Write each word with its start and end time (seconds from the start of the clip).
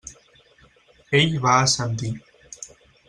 Ell 1.19 1.37
va 1.43 1.53
assentir. 1.67 2.11